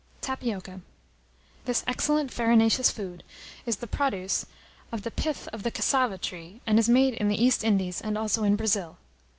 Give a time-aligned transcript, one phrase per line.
[0.21, 0.81] TAPIOCA.
[1.65, 3.23] This excellent farinaceous food
[3.67, 4.47] is the produce
[4.91, 8.17] of the pith of the cassava tree, and is made in the East Indies, and
[8.17, 8.97] also in Brazil.